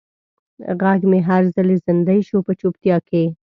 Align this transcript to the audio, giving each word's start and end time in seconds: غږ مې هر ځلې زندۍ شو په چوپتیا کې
غږ 0.81 1.01
مې 1.11 1.19
هر 1.27 1.43
ځلې 1.55 1.75
زندۍ 1.85 2.19
شو 2.27 2.37
په 2.45 2.51
چوپتیا 2.59 2.97
کې 3.09 3.23